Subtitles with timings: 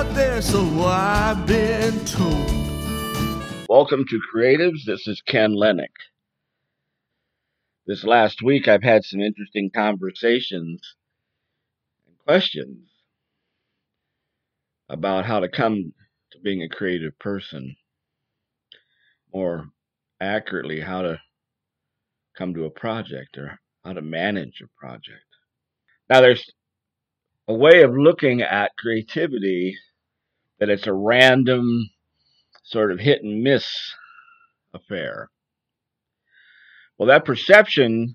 [0.00, 2.50] out there, so I've been told.
[3.68, 4.86] Welcome to Creatives.
[4.86, 5.92] This is Ken Lehnig.
[7.86, 10.96] This last week, I've had some interesting conversations
[12.06, 12.88] and questions
[14.88, 15.92] about how to come
[16.32, 17.76] to being a creative person.
[19.34, 19.66] More
[20.18, 21.20] accurately, how to
[22.38, 25.26] come to a project or how to manage a project.
[26.08, 26.50] Now, there's
[27.46, 29.76] a way of looking at creativity
[30.60, 31.90] that it's a random
[32.64, 33.66] sort of hit and miss
[34.74, 35.30] affair.
[36.98, 38.14] Well, that perception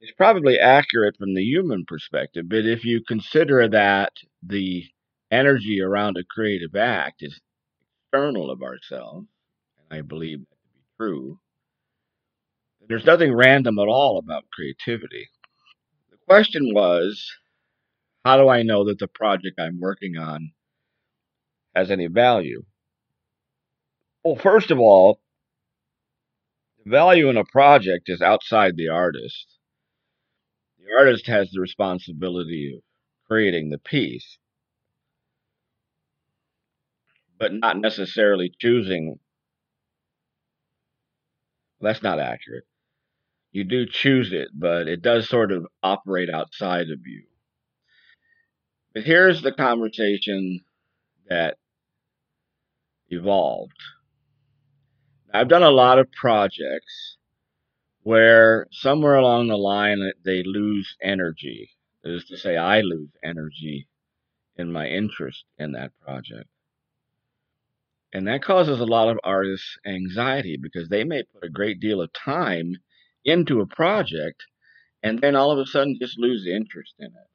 [0.00, 4.12] is probably accurate from the human perspective, but if you consider that
[4.42, 4.84] the
[5.30, 7.40] energy around a creative act is
[8.12, 9.26] external of ourselves,
[9.78, 11.38] and I believe that to be true,
[12.88, 15.28] there's nothing random at all about creativity.
[16.10, 17.24] The question was
[18.24, 20.52] how do I know that the project I'm working on
[21.74, 22.64] has any value?
[24.24, 25.20] Well, first of all,
[26.84, 29.58] the value in a project is outside the artist.
[30.78, 32.82] The artist has the responsibility of
[33.26, 34.38] creating the piece,
[37.38, 39.18] but not necessarily choosing.
[41.80, 42.64] That's not accurate.
[43.52, 47.24] You do choose it, but it does sort of operate outside of you.
[48.94, 50.60] But here's the conversation
[51.28, 51.58] that
[53.12, 53.80] evolved.
[55.32, 57.16] I've done a lot of projects
[58.02, 61.70] where somewhere along the line uh, they lose energy.
[62.02, 63.88] That is to say, I lose energy
[64.56, 66.48] in my interest in that project.
[68.12, 72.00] And that causes a lot of artists anxiety because they may put a great deal
[72.02, 72.74] of time
[73.24, 74.42] into a project
[75.02, 77.31] and then all of a sudden just lose interest in it.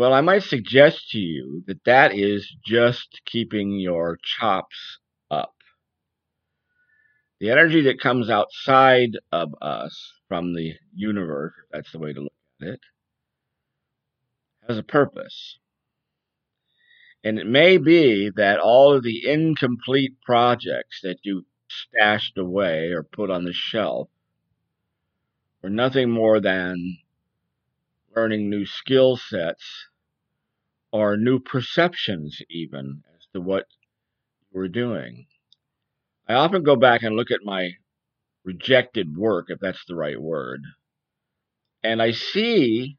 [0.00, 4.98] Well, I might suggest to you that that is just keeping your chops
[5.30, 5.52] up.
[7.38, 12.32] The energy that comes outside of us from the universe, that's the way to look
[12.62, 12.80] at it,
[14.66, 15.58] has a purpose.
[17.22, 23.02] And it may be that all of the incomplete projects that you stashed away or
[23.02, 24.08] put on the shelf
[25.60, 26.96] were nothing more than
[28.16, 29.89] learning new skill sets
[30.92, 33.66] or new perceptions, even as to what
[34.52, 35.26] were doing.
[36.28, 37.72] I often go back and look at my
[38.44, 40.62] rejected work, if that's the right word,
[41.82, 42.96] and I see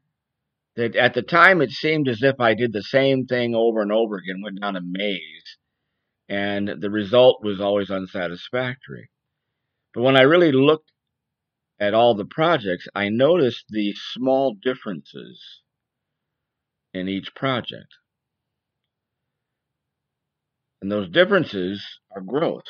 [0.76, 3.92] that at the time it seemed as if I did the same thing over and
[3.92, 5.58] over again, went down a maze,
[6.28, 9.10] and the result was always unsatisfactory.
[9.92, 10.90] But when I really looked
[11.78, 15.60] at all the projects, I noticed the small differences
[16.94, 17.88] in each project.
[20.80, 22.64] And those differences are growth.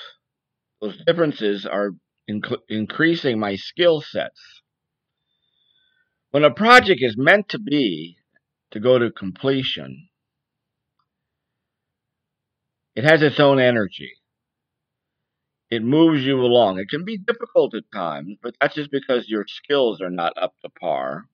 [0.81, 1.93] Those differences are
[2.31, 4.63] inc- increasing my skill sets.
[6.31, 8.17] When a project is meant to be
[8.71, 10.09] to go to completion,
[12.95, 14.13] it has its own energy.
[15.71, 16.79] It moves you along.
[16.79, 20.55] It can be difficult at times, but that's just because your skills are not up
[20.63, 21.29] to par.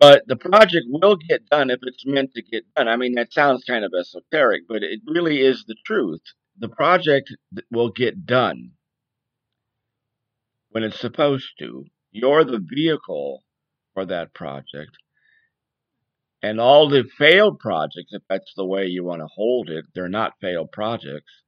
[0.00, 2.88] But the project will get done if it's meant to get done.
[2.88, 6.22] I mean, that sounds kind of esoteric, but it really is the truth.
[6.58, 7.34] The project
[7.70, 8.72] will get done
[10.70, 11.84] when it's supposed to.
[12.12, 13.44] You're the vehicle
[13.92, 14.96] for that project.
[16.42, 20.08] And all the failed projects, if that's the way you want to hold it, they're
[20.08, 21.42] not failed projects.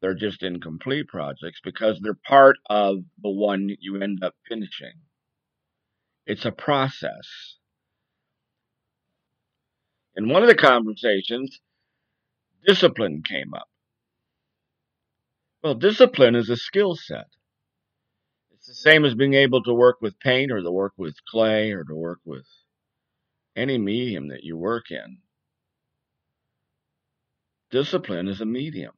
[0.00, 4.94] They're just incomplete projects because they're part of the one you end up finishing.
[6.26, 7.56] It's a process.
[10.16, 11.60] In one of the conversations,
[12.66, 13.68] discipline came up.
[15.62, 17.28] Well, discipline is a skill set.
[18.52, 21.72] It's the same as being able to work with paint or to work with clay
[21.72, 22.46] or to work with
[23.56, 25.18] any medium that you work in.
[27.70, 28.92] Discipline is a medium.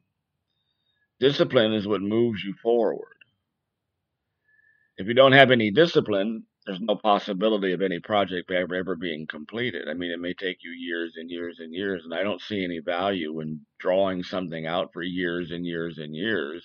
[1.20, 3.16] Discipline is what moves you forward.
[4.96, 9.26] If you don't have any discipline, there's no possibility of any project ever, ever being
[9.26, 9.88] completed.
[9.88, 12.64] I mean, it may take you years and years and years, and I don't see
[12.64, 16.64] any value in drawing something out for years and years and years.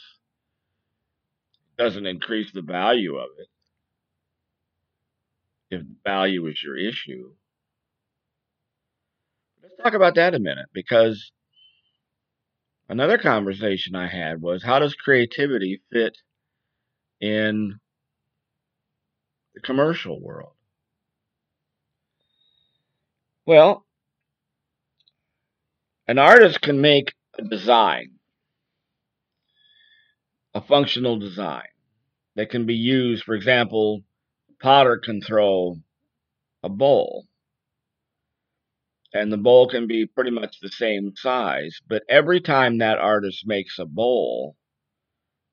[1.77, 3.47] It doesn't increase the value of it
[5.71, 7.33] if value is your issue.
[9.61, 11.31] Let's talk about that a minute because
[12.87, 16.17] another conversation I had was how does creativity fit
[17.19, 17.79] in
[19.59, 20.53] the commercial world?
[23.45, 23.85] Well,
[26.07, 28.11] an artist can make a design,
[30.53, 31.67] a functional design
[32.35, 33.23] that can be used.
[33.23, 34.03] For example,
[34.61, 35.77] Potter can throw
[36.63, 37.25] a bowl,
[39.13, 43.47] and the bowl can be pretty much the same size, but every time that artist
[43.47, 44.55] makes a bowl,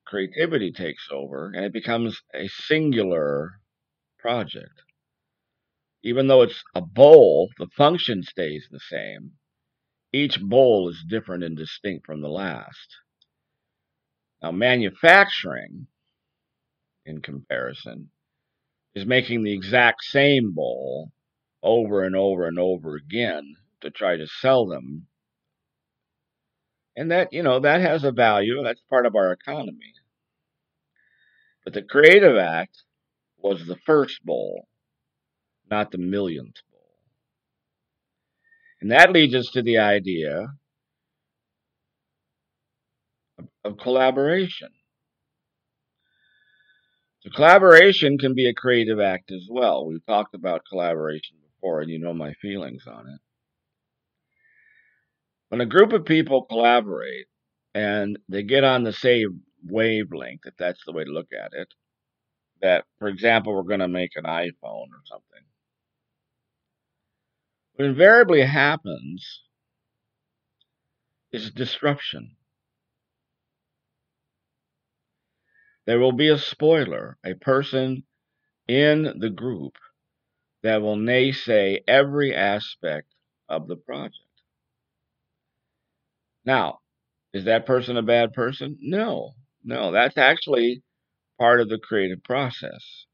[0.04, 3.60] creativity takes over and it becomes a singular
[4.26, 4.82] project.
[6.02, 9.30] Even though it's a bowl, the function stays the same.
[10.12, 12.96] Each bowl is different and distinct from the last.
[14.42, 15.86] Now, manufacturing,
[17.04, 18.10] in comparison,
[18.96, 21.12] is making the exact same bowl
[21.62, 25.06] over and over and over again to try to sell them.
[26.96, 28.64] And that, you know, that has a value.
[28.64, 29.92] That's part of our economy.
[31.62, 32.82] But the Creative Act
[33.48, 34.66] was the first bowl,
[35.70, 36.80] not the millionth bowl.
[38.80, 40.48] And that leads us to the idea
[43.64, 44.68] of, collaboration.
[47.20, 49.86] So collaboration can be a creative act as well.
[49.86, 53.20] We've talked about collaboration before, and you know my feelings on it.
[55.48, 57.26] When a group of people collaborate
[57.74, 61.68] and they get on the same wavelength, if that's the way to look at it,
[62.62, 65.42] that, for example, we're going to make an iPhone or something.
[67.74, 69.42] What invariably happens
[71.32, 72.36] is disruption.
[75.86, 78.04] There will be a spoiler, a person
[78.68, 79.76] in the group
[80.62, 83.14] that will naysay every aspect
[83.48, 84.16] of the project.
[86.44, 86.80] Now,
[87.32, 88.78] is that person a bad person?
[88.80, 90.82] No, no, that's actually
[91.38, 93.06] part of the creative process.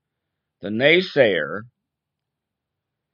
[0.61, 1.63] The naysayer,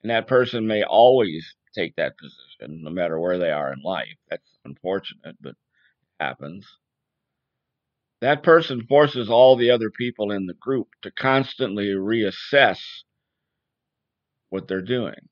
[0.02, 4.16] and that person may always take that position, no matter where they are in life.
[4.30, 5.54] That's unfortunate, but
[6.20, 6.66] happens.
[8.20, 12.80] That person forces all the other people in the group to constantly reassess
[14.50, 15.28] what they're doing.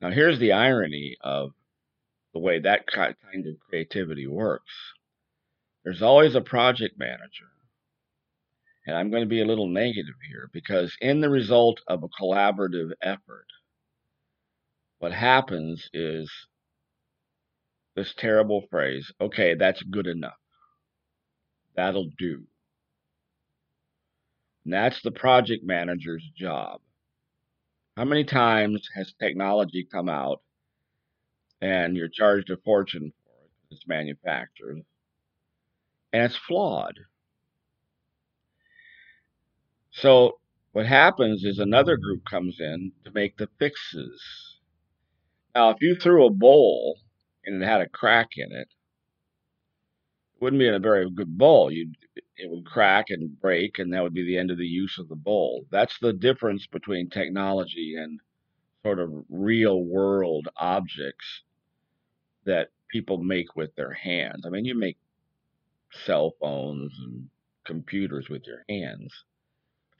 [0.00, 1.52] Now, here's the irony of
[2.32, 3.14] the way that kind
[3.46, 4.72] of creativity works
[5.84, 7.50] there's always a project manager.
[8.86, 12.08] And I'm going to be a little negative here because, in the result of a
[12.08, 13.46] collaborative effort,
[14.98, 16.30] what happens is
[17.94, 20.38] this terrible phrase okay, that's good enough.
[21.76, 22.44] That'll do.
[24.64, 26.80] And that's the project manager's job.
[27.96, 30.40] How many times has technology come out
[31.60, 33.74] and you're charged a fortune for it?
[33.74, 34.82] It's manufactured
[36.12, 36.98] and it's flawed.
[39.90, 40.38] So
[40.72, 44.22] what happens is another group comes in to make the fixes.
[45.54, 46.98] Now, if you threw a bowl
[47.44, 48.68] and it had a crack in it,
[50.34, 51.70] it wouldn't be in a very good bowl.
[51.70, 51.94] You'd,
[52.36, 55.08] it would crack and break, and that would be the end of the use of
[55.08, 55.66] the bowl.
[55.70, 58.18] That's the difference between technology and
[58.82, 61.42] sort of real world objects
[62.44, 64.44] that people make with their hands.
[64.46, 64.98] I mean, you make
[66.06, 67.28] cell phones and
[67.66, 69.12] computers with your hands.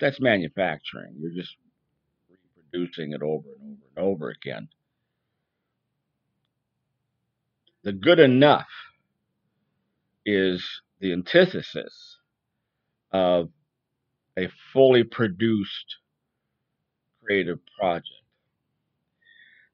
[0.01, 1.17] That's manufacturing.
[1.19, 1.57] You're just
[2.73, 4.69] reproducing it over and over and over again.
[7.85, 8.69] The good enough
[10.27, 10.65] is
[11.01, 12.19] the antithesis
[13.13, 13.51] of
[14.39, 15.97] a fully produced
[17.25, 18.09] creative project.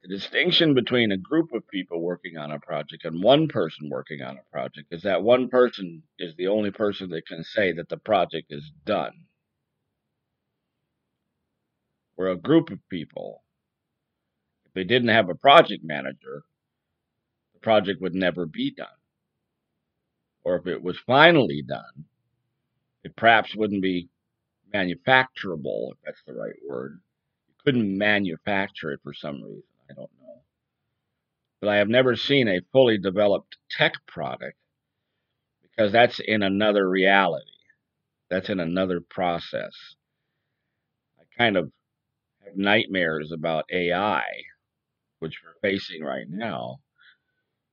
[0.08, 4.22] The distinction between a group of people working on a project and one person working
[4.22, 7.90] on a project is that one person is the only person that can say that
[7.90, 9.12] the project is done.
[12.14, 13.42] Where a group of people,
[14.64, 16.42] if they didn't have a project manager,
[17.52, 18.86] the project would never be done.
[20.42, 22.06] Or if it was finally done,
[23.04, 24.08] it perhaps wouldn't be
[24.72, 26.98] manufacturable, if that's the right word.
[27.46, 29.64] You couldn't manufacture it for some reason.
[29.90, 30.42] I don't know.
[31.60, 34.56] But I have never seen a fully developed tech product
[35.62, 37.44] because that's in another reality.
[38.30, 39.72] That's in another process.
[41.20, 41.70] I kind of
[42.44, 44.24] have nightmares about AI,
[45.20, 46.78] which we're facing right now,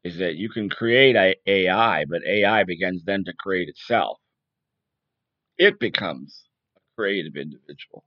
[0.04, 1.16] is that you can create
[1.48, 4.20] AI, but AI begins then to create itself.
[5.58, 6.46] It becomes
[6.78, 8.06] a creative individual.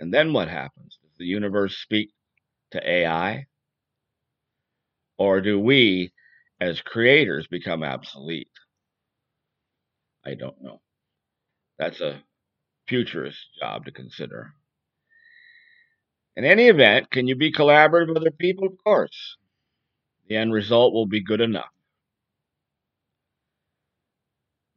[0.00, 0.98] And then what happens?
[1.02, 2.10] Does the universe speak
[2.72, 3.46] to AI?
[5.18, 6.12] Or do we,
[6.60, 8.50] as creators, become obsolete?
[10.24, 10.80] I don't know.
[11.78, 12.22] That's a
[12.88, 14.52] futurist job to consider.
[16.36, 18.66] In any event, can you be collaborative with other people?
[18.66, 19.36] Of course.
[20.28, 21.70] The end result will be good enough.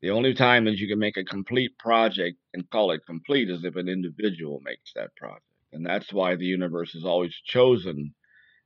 [0.02, 3.66] The only time that you can make a complete project and call it complete is
[3.66, 5.44] if an individual makes that project.
[5.72, 8.14] And that's why the universe has always chosen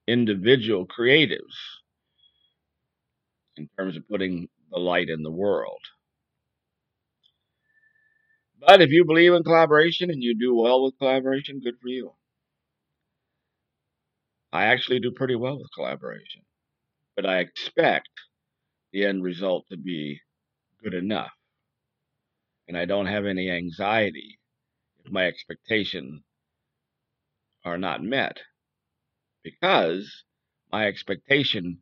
[0.07, 1.55] individual creatives
[3.57, 5.81] in terms of putting the light in the world.
[8.59, 12.13] But if you believe in collaboration and you do well with collaboration, good for you.
[14.53, 16.43] I actually do pretty well with collaboration,
[17.15, 18.09] but I expect
[18.91, 20.21] the end result to be
[20.81, 21.31] good enough.
[22.67, 24.39] And I don't have any anxiety
[25.03, 26.21] if my expectations
[27.65, 28.37] are not met
[29.43, 30.23] because
[30.71, 31.79] my expectation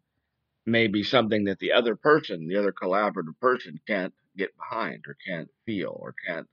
[0.66, 5.16] may be something that the other person, the other collaborative person, can't get behind or
[5.26, 6.48] can't feel or can't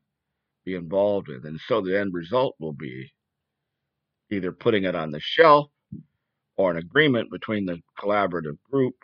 [0.64, 1.44] be involved with.
[1.44, 3.12] And so the end result will be
[4.30, 5.70] either putting it on the shelf
[6.56, 8.94] or an agreement between the collaborative group,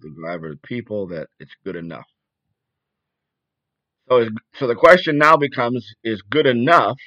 [0.00, 2.06] the collaborative people that it's good enough.
[4.08, 6.98] So, so the question now becomes: Is good enough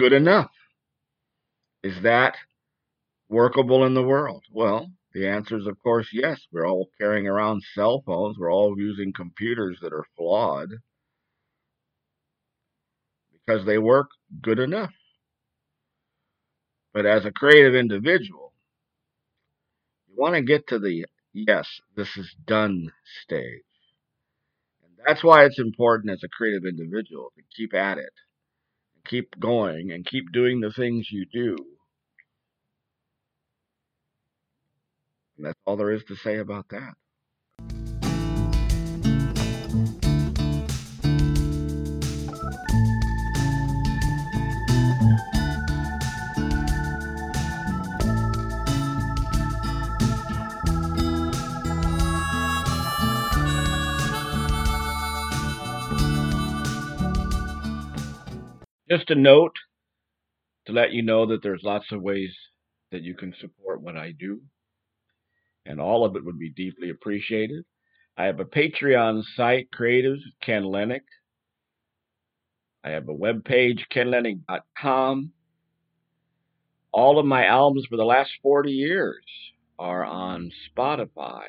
[0.00, 0.50] good enough?
[1.82, 2.36] Is that
[3.28, 4.44] workable in the world?
[4.50, 6.40] Well, the answer is, of course, yes.
[6.50, 8.38] We're all carrying around cell phones.
[8.38, 10.70] We're all using computers that are flawed
[13.32, 14.08] because they work
[14.40, 14.92] good enough.
[16.94, 18.52] But as a creative individual,
[20.08, 22.90] you want to get to the yes, this is done
[23.22, 23.62] stage.
[24.82, 28.12] And that's why it's important as a creative individual to keep at it,
[29.10, 31.66] keep going, and keep doing the things you do
[35.36, 36.94] And that's all there is to say about that.
[58.90, 59.54] Just a note
[60.66, 62.34] to let you know that there's lots of ways
[62.90, 64.40] that you can support what I do
[65.66, 67.64] and all of it would be deeply appreciated.
[68.16, 71.02] I have a Patreon site, Creatives Ken Lehnig.
[72.82, 75.32] I have a web page, kenlehnig.com.
[76.92, 79.24] All of my albums for the last 40 years
[79.78, 81.44] are on Spotify.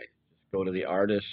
[0.52, 1.26] Go to the artist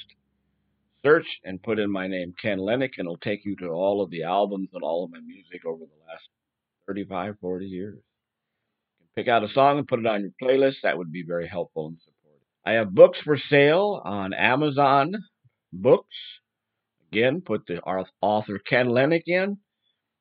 [1.04, 4.10] search and put in my name, Ken Lehnig, and it'll take you to all of
[4.10, 6.28] the albums and all of my music over the last
[6.86, 7.98] 35, 40 years.
[9.16, 10.76] Pick out a song and put it on your playlist.
[10.82, 12.42] That would be very helpful and supportive.
[12.64, 15.14] I have books for sale on Amazon
[15.72, 16.14] Books.
[17.10, 19.58] Again, put the author Ken Lehnig in,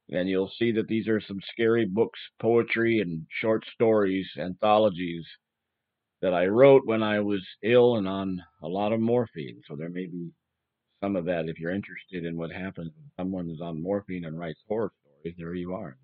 [0.10, 5.26] and you'll see that these are some scary books, poetry, and short stories, anthologies
[6.22, 9.62] that I wrote when I was ill and on a lot of morphine.
[9.68, 10.32] So there may be
[11.02, 14.40] some of that if you're interested in what happens when someone is on morphine and
[14.40, 15.36] writes horror stories.
[15.38, 15.98] There you are.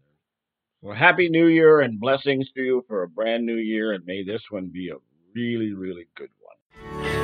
[0.81, 4.23] Well, happy New Year and blessings to you for a brand new year, and may
[4.23, 4.95] this one be a
[5.33, 7.22] really, really good one.